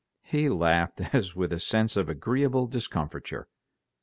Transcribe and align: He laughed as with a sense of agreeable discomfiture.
He 0.23 0.49
laughed 0.49 1.13
as 1.13 1.35
with 1.35 1.53
a 1.53 1.59
sense 1.59 1.95
of 1.95 2.09
agreeable 2.09 2.65
discomfiture. 2.65 3.47